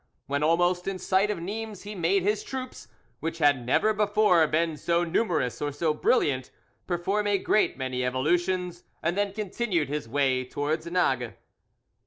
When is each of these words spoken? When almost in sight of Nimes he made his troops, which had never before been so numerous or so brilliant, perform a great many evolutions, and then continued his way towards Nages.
When 0.25 0.41
almost 0.41 0.87
in 0.87 0.97
sight 0.97 1.29
of 1.29 1.39
Nimes 1.39 1.83
he 1.83 1.93
made 1.93 2.23
his 2.23 2.43
troops, 2.43 2.87
which 3.19 3.37
had 3.37 3.63
never 3.63 3.93
before 3.93 4.47
been 4.47 4.75
so 4.75 5.03
numerous 5.03 5.61
or 5.61 5.71
so 5.71 5.93
brilliant, 5.93 6.49
perform 6.87 7.27
a 7.27 7.37
great 7.37 7.77
many 7.77 8.03
evolutions, 8.03 8.83
and 9.03 9.15
then 9.15 9.31
continued 9.31 9.89
his 9.89 10.09
way 10.09 10.43
towards 10.43 10.87
Nages. 10.87 11.35